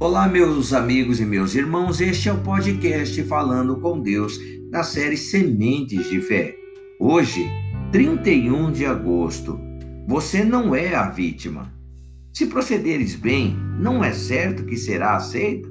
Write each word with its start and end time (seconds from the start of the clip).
Olá, 0.00 0.28
meus 0.28 0.72
amigos 0.72 1.18
e 1.18 1.24
meus 1.24 1.56
irmãos, 1.56 2.00
este 2.00 2.28
é 2.28 2.32
o 2.32 2.40
podcast 2.40 3.20
Falando 3.24 3.80
com 3.80 3.98
Deus, 3.98 4.38
na 4.70 4.84
série 4.84 5.16
Sementes 5.16 6.08
de 6.08 6.20
Fé. 6.20 6.54
Hoje, 7.00 7.50
31 7.90 8.70
de 8.70 8.86
agosto, 8.86 9.58
você 10.06 10.44
não 10.44 10.72
é 10.72 10.94
a 10.94 11.10
vítima. 11.10 11.74
Se 12.32 12.46
procederes 12.46 13.16
bem, 13.16 13.56
não 13.80 14.04
é 14.04 14.12
certo 14.12 14.64
que 14.64 14.76
será 14.76 15.16
aceito? 15.16 15.68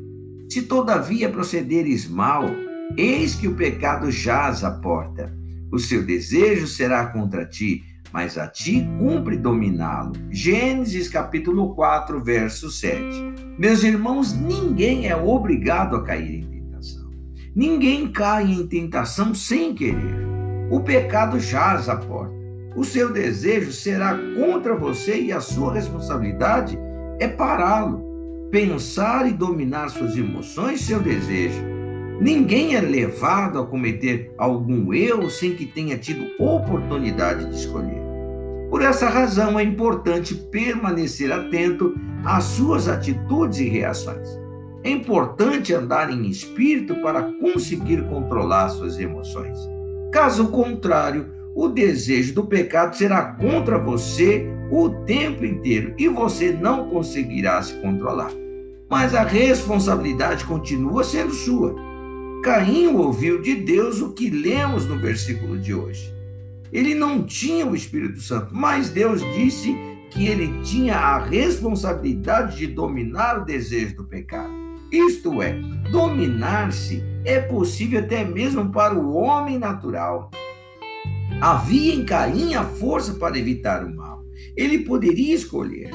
Se 0.50 0.64
todavia 0.64 1.30
procederes 1.30 2.06
mal, 2.06 2.44
eis 2.98 3.34
que 3.34 3.48
o 3.48 3.56
pecado 3.56 4.12
jaz 4.12 4.62
à 4.62 4.72
porta. 4.72 5.34
O 5.72 5.80
seu 5.80 6.04
desejo 6.04 6.68
será 6.68 7.08
contra 7.08 7.46
ti, 7.46 7.82
mas 8.12 8.38
a 8.38 8.48
ti 8.48 8.88
cumpre 9.00 9.38
dominá-lo. 9.38 10.14
Gênesis 10.30 11.08
capítulo 11.10 11.74
4, 11.76 12.24
verso 12.24 12.70
7. 12.70 13.02
Meus 13.58 13.84
irmãos, 13.84 14.34
ninguém 14.34 15.08
é 15.08 15.16
obrigado 15.16 15.96
a 15.96 16.04
cair 16.04 16.44
em 16.44 16.50
tentação. 16.50 17.10
Ninguém 17.56 18.12
cai 18.12 18.52
em 18.52 18.68
tentação 18.68 19.34
sem 19.34 19.74
querer. 19.74 20.26
O 20.70 20.80
pecado 20.82 21.40
jaz 21.40 21.90
à 21.90 21.96
porta. 21.96 22.36
O 22.76 22.84
seu 22.84 23.12
desejo 23.12 23.72
será 23.72 24.18
contra 24.36 24.76
você 24.76 25.20
e 25.20 25.32
a 25.32 25.40
sua 25.40 25.74
responsabilidade 25.74 26.78
é 27.20 27.28
pará-lo. 27.28 28.06
Pensar 28.52 29.28
e 29.28 29.34
dominar 29.34 29.90
suas 29.90 30.16
emoções, 30.16 30.82
seu 30.82 31.00
desejo. 31.00 31.77
Ninguém 32.20 32.76
é 32.76 32.82
levado 32.82 33.60
a 33.60 33.66
cometer 33.66 34.34
algum 34.38 34.92
erro 34.92 35.30
sem 35.30 35.54
que 35.54 35.66
tenha 35.66 35.98
tido 35.98 36.26
oportunidade 36.40 37.46
de 37.46 37.56
escolher. 37.56 38.02
Por 38.72 38.82
essa 38.82 39.08
razão, 39.08 39.60
é 39.60 39.64
importante 39.64 40.34
permanecer 40.34 41.32
atento 41.32 41.96
às 42.26 42.44
suas 42.44 42.88
atitudes 42.88 43.60
e 43.60 43.70
reações. 43.70 44.28
É 44.84 44.90
importante 44.90 45.74
andar 45.74 46.12
em 46.12 46.28
espírito 46.28 46.96
para 47.02 47.22
conseguir 47.40 48.08
controlar 48.10 48.70
suas 48.70 49.00
emoções. 49.00 49.58
Caso 50.12 50.48
contrário, 50.48 51.28
o 51.56 51.68
desejo 51.68 52.34
do 52.34 52.46
pecado 52.46 52.96
será 52.96 53.34
contra 53.34 53.78
você 53.78 54.48
o 54.72 54.90
tempo 55.06 55.46
inteiro 55.46 55.94
e 55.98 56.08
você 56.08 56.52
não 56.52 56.90
conseguirá 56.90 57.62
se 57.62 57.74
controlar. 57.76 58.32
Mas 58.90 59.14
a 59.14 59.24
responsabilidade 59.24 60.46
continua 60.46 61.04
sendo 61.04 61.34
sua. 61.34 61.87
Caim 62.48 62.88
ouviu 62.96 63.42
de 63.42 63.56
Deus 63.56 64.00
o 64.00 64.14
que 64.14 64.30
lemos 64.30 64.86
no 64.86 64.98
versículo 64.98 65.60
de 65.60 65.74
hoje. 65.74 66.16
Ele 66.72 66.96
não 66.96 67.22
tinha 67.22 67.66
o 67.66 67.76
Espírito 67.76 68.22
Santo, 68.22 68.56
mas 68.56 68.90
Deus 68.90 69.20
disse 69.36 69.76
que 70.10 70.28
ele 70.28 70.62
tinha 70.64 70.96
a 70.96 71.26
responsabilidade 71.26 72.56
de 72.56 72.68
dominar 72.68 73.42
o 73.42 73.44
desejo 73.44 73.98
do 73.98 74.06
pecado. 74.06 74.50
Isto 74.90 75.42
é, 75.42 75.60
dominar-se 75.92 77.04
é 77.26 77.42
possível 77.42 78.00
até 78.00 78.24
mesmo 78.24 78.72
para 78.72 78.98
o 78.98 79.14
homem 79.14 79.60
natural. 79.60 80.32
Havia 81.42 81.96
em 81.96 82.06
Caim 82.06 82.56
a 82.56 82.64
força 82.64 83.16
para 83.16 83.38
evitar 83.38 83.84
o 83.84 83.94
mal. 83.94 84.24
Ele 84.56 84.86
poderia 84.86 85.36
escolher. 85.36 85.92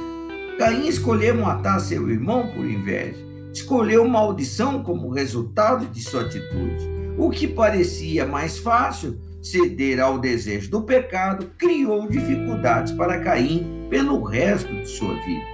Caim 0.59 0.87
escolheu 0.87 1.35
matar 1.35 1.81
seu 1.81 2.11
irmão 2.11 2.47
por 2.49 2.67
inveja. 2.67 3.32
Escolheu 3.53 4.07
maldição 4.09 4.83
como 4.83 5.11
resultado 5.11 5.87
de 5.87 6.03
sua 6.03 6.23
atitude. 6.23 6.91
O 7.19 7.31
que 7.31 7.47
parecia 7.47 8.27
mais 8.27 8.59
fácil 8.59 9.19
ceder 9.43 10.01
ao 10.01 10.19
desejo 10.19 10.71
do 10.71 10.83
pecado, 10.83 11.51
criou 11.59 12.09
dificuldades 12.09 12.93
para 12.93 13.19
Caim 13.21 13.89
pelo 13.91 14.23
resto 14.23 14.73
de 14.73 14.87
sua 14.87 15.15
vida. 15.15 15.45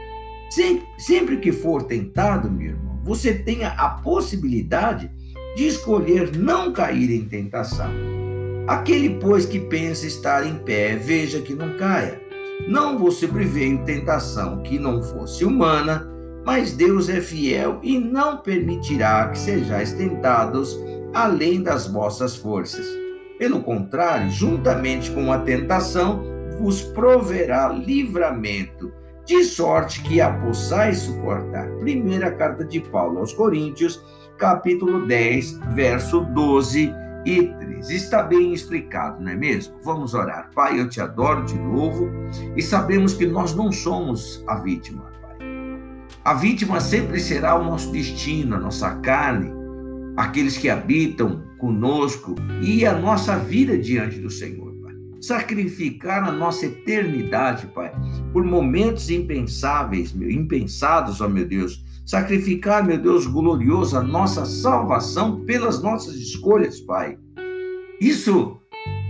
Sempre 0.98 1.38
que 1.38 1.50
for 1.50 1.82
tentado, 1.84 2.50
meu 2.50 2.68
irmão, 2.68 3.00
você 3.02 3.32
tenha 3.32 3.68
a 3.70 3.88
possibilidade 3.88 5.10
de 5.56 5.66
escolher 5.66 6.36
não 6.36 6.72
cair 6.72 7.10
em 7.10 7.24
tentação. 7.24 7.90
Aquele, 8.66 9.18
pois, 9.18 9.46
que 9.46 9.58
pensa 9.58 10.06
estar 10.06 10.46
em 10.46 10.58
pé, 10.58 10.94
veja 10.94 11.40
que 11.40 11.54
não 11.54 11.76
caia. 11.78 12.20
Não 12.68 12.98
vos 12.98 13.14
sobreveio 13.14 13.82
tentação 13.84 14.62
que 14.62 14.78
não 14.78 15.02
fosse 15.02 15.44
humana, 15.44 16.06
mas 16.48 16.72
Deus 16.72 17.10
é 17.10 17.20
fiel 17.20 17.78
e 17.82 17.98
não 17.98 18.38
permitirá 18.38 19.28
que 19.28 19.38
sejais 19.38 19.92
tentados 19.92 20.74
além 21.12 21.62
das 21.62 21.86
vossas 21.86 22.36
forças 22.36 22.86
pelo 23.38 23.62
contrário, 23.62 24.30
juntamente 24.30 25.10
com 25.10 25.30
a 25.30 25.40
tentação, 25.40 26.24
vos 26.58 26.80
proverá 26.80 27.68
livramento, 27.68 28.90
de 29.26 29.44
sorte 29.44 30.02
que 30.02 30.22
a 30.22 30.32
possais 30.40 31.00
suportar. 31.00 31.68
Primeira 31.80 32.32
carta 32.32 32.64
de 32.64 32.80
Paulo 32.80 33.18
aos 33.18 33.32
Coríntios, 33.32 34.02
capítulo 34.38 35.06
10, 35.06 35.60
verso 35.74 36.22
12 36.34 36.92
e 37.26 37.42
13. 37.42 37.94
Está 37.94 38.22
bem 38.22 38.54
explicado, 38.54 39.22
não 39.22 39.30
é 39.30 39.36
mesmo? 39.36 39.76
Vamos 39.84 40.14
orar. 40.14 40.50
Pai, 40.54 40.80
eu 40.80 40.88
te 40.88 41.00
adoro 41.00 41.44
de 41.44 41.58
novo 41.58 42.10
e 42.56 42.62
sabemos 42.62 43.12
que 43.12 43.26
nós 43.26 43.54
não 43.54 43.70
somos 43.70 44.42
a 44.48 44.56
vítima. 44.56 45.17
A 46.24 46.34
vítima 46.34 46.80
sempre 46.80 47.20
será 47.20 47.54
o 47.54 47.64
nosso 47.64 47.90
destino, 47.90 48.56
a 48.56 48.58
nossa 48.58 48.94
carne, 48.96 49.50
aqueles 50.16 50.58
que 50.58 50.68
habitam 50.68 51.42
conosco 51.58 52.34
e 52.62 52.84
a 52.84 52.96
nossa 52.96 53.36
vida 53.38 53.78
diante 53.78 54.18
do 54.18 54.30
Senhor, 54.30 54.74
Pai. 54.82 54.94
Sacrificar 55.20 56.24
a 56.24 56.32
nossa 56.32 56.66
eternidade, 56.66 57.66
Pai, 57.68 57.92
por 58.32 58.44
momentos 58.44 59.10
impensáveis, 59.10 60.12
meu, 60.12 60.30
impensados, 60.30 61.20
ó 61.20 61.28
meu 61.28 61.46
Deus. 61.46 61.84
Sacrificar, 62.04 62.84
meu 62.84 62.98
Deus 62.98 63.26
glorioso, 63.26 63.96
a 63.96 64.02
nossa 64.02 64.44
salvação 64.44 65.44
pelas 65.44 65.82
nossas 65.82 66.14
escolhas, 66.16 66.80
Pai. 66.80 67.18
Isso 68.00 68.60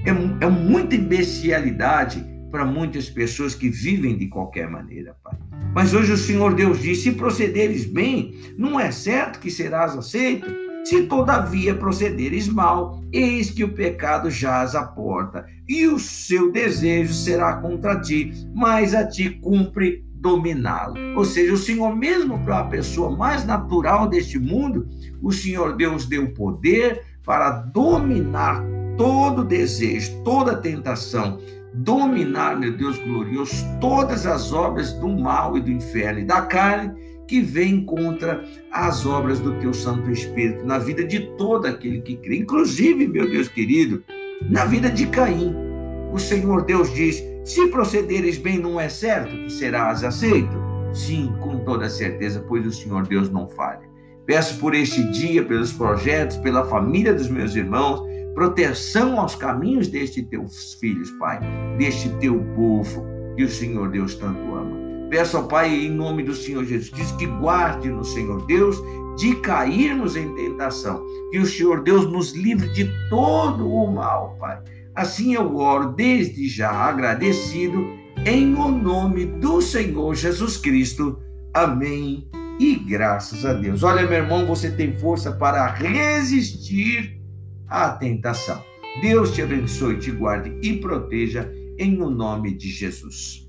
é, 0.04 0.44
é 0.44 0.48
muita 0.48 0.94
imbecilidade 0.94 2.24
para 2.50 2.64
muitas 2.64 3.08
pessoas 3.08 3.54
que 3.54 3.68
vivem 3.68 4.16
de 4.16 4.26
qualquer 4.28 4.68
maneira, 4.70 5.16
Pai. 5.22 5.47
Mas 5.78 5.94
hoje 5.94 6.12
o 6.12 6.16
Senhor 6.16 6.54
Deus 6.54 6.82
diz: 6.82 7.04
se 7.04 7.12
procederes 7.12 7.84
bem, 7.84 8.34
não 8.58 8.80
é 8.80 8.90
certo 8.90 9.38
que 9.38 9.48
serás 9.48 9.96
aceito 9.96 10.44
se 10.84 11.04
todavia 11.04 11.72
procederes 11.72 12.48
mal, 12.48 13.00
eis 13.12 13.48
que 13.48 13.62
o 13.62 13.72
pecado 13.72 14.28
jaz 14.28 14.74
à 14.74 14.82
porta, 14.82 15.46
e 15.68 15.86
o 15.86 15.96
seu 15.96 16.50
desejo 16.50 17.14
será 17.14 17.58
contra 17.58 18.00
ti, 18.00 18.32
mas 18.52 18.92
a 18.92 19.06
ti 19.06 19.30
cumpre 19.30 20.04
dominá-lo. 20.14 20.96
Ou 21.16 21.24
seja, 21.24 21.52
o 21.52 21.56
Senhor, 21.56 21.94
mesmo 21.94 22.40
para 22.40 22.58
a 22.58 22.64
pessoa 22.64 23.16
mais 23.16 23.44
natural 23.44 24.08
deste 24.08 24.36
mundo, 24.36 24.88
o 25.22 25.30
Senhor 25.30 25.76
Deus 25.76 26.06
deu 26.06 26.34
poder 26.34 27.04
para 27.24 27.50
dominar 27.50 28.64
todo 28.96 29.44
desejo, 29.44 30.24
toda 30.24 30.56
tentação, 30.56 31.38
dominar, 31.78 32.58
meu 32.58 32.76
Deus 32.76 32.98
glorioso, 32.98 33.54
todas 33.80 34.26
as 34.26 34.52
obras 34.52 34.92
do 34.94 35.08
mal 35.08 35.56
e 35.56 35.60
do 35.60 35.70
inferno 35.70 36.20
e 36.20 36.24
da 36.24 36.42
carne 36.42 36.92
que 37.26 37.40
vem 37.40 37.84
contra 37.84 38.42
as 38.72 39.04
obras 39.04 39.38
do 39.38 39.58
teu 39.58 39.72
Santo 39.74 40.10
Espírito 40.10 40.64
na 40.64 40.78
vida 40.78 41.04
de 41.04 41.20
todo 41.36 41.66
aquele 41.66 42.00
que 42.00 42.16
crê, 42.16 42.38
inclusive, 42.38 43.06
meu 43.06 43.30
Deus 43.30 43.48
querido, 43.48 44.02
na 44.48 44.64
vida 44.64 44.90
de 44.90 45.06
Caim. 45.06 45.54
O 46.12 46.18
Senhor 46.18 46.64
Deus 46.64 46.92
diz: 46.94 47.22
se 47.44 47.66
procederes 47.68 48.38
bem, 48.38 48.58
não 48.58 48.80
é 48.80 48.88
certo 48.88 49.36
que 49.36 49.50
serás 49.50 50.02
aceito? 50.02 50.56
Sim, 50.92 51.32
com 51.40 51.58
toda 51.58 51.88
certeza, 51.88 52.44
pois 52.48 52.66
o 52.66 52.72
Senhor 52.72 53.06
Deus 53.06 53.30
não 53.30 53.46
falha. 53.46 53.86
Peço 54.24 54.58
por 54.58 54.74
este 54.74 55.02
dia, 55.10 55.44
pelos 55.44 55.72
projetos, 55.72 56.36
pela 56.38 56.66
família 56.66 57.14
dos 57.14 57.28
meus 57.28 57.54
irmãos, 57.54 58.02
proteção 58.38 59.18
aos 59.18 59.34
caminhos 59.34 59.88
destes 59.88 60.24
teus 60.28 60.74
filhos, 60.74 61.10
Pai, 61.18 61.40
deste 61.76 62.08
teu 62.20 62.40
povo 62.54 63.04
que 63.36 63.42
o 63.42 63.48
Senhor 63.48 63.90
Deus 63.90 64.14
tanto 64.14 64.54
ama. 64.54 64.78
Peço 65.10 65.38
ao 65.38 65.48
Pai, 65.48 65.74
em 65.74 65.90
nome 65.90 66.22
do 66.22 66.32
Senhor 66.32 66.64
Jesus 66.64 66.88
Cristo, 66.88 67.16
que 67.16 67.26
guarde 67.26 67.88
no 67.90 68.04
Senhor 68.04 68.46
Deus 68.46 68.80
de 69.16 69.34
cairmos 69.40 70.14
em 70.14 70.32
tentação. 70.36 71.04
Que 71.32 71.40
o 71.40 71.46
Senhor 71.46 71.82
Deus 71.82 72.06
nos 72.06 72.32
livre 72.32 72.68
de 72.68 72.88
todo 73.10 73.68
o 73.68 73.92
mal, 73.92 74.36
Pai. 74.38 74.60
Assim 74.94 75.34
eu 75.34 75.56
oro 75.56 75.88
desde 75.94 76.46
já 76.46 76.70
agradecido, 76.70 77.84
em 78.24 78.54
o 78.54 78.68
nome 78.68 79.26
do 79.26 79.60
Senhor 79.60 80.14
Jesus 80.14 80.56
Cristo. 80.56 81.18
Amém. 81.52 82.30
E 82.60 82.76
graças 82.76 83.44
a 83.44 83.52
Deus. 83.52 83.82
Olha, 83.82 84.06
meu 84.06 84.18
irmão, 84.18 84.46
você 84.46 84.70
tem 84.70 84.96
força 84.96 85.32
para 85.32 85.66
resistir 85.66 87.17
à 87.68 87.90
tentação. 87.90 88.62
Deus 89.00 89.32
te 89.32 89.42
abençoe, 89.42 89.98
te 89.98 90.10
guarde 90.10 90.58
e 90.62 90.78
proteja 90.78 91.52
em 91.78 92.00
o 92.02 92.10
nome 92.10 92.54
de 92.54 92.68
Jesus. 92.68 93.47